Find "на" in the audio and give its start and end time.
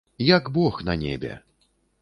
0.89-0.95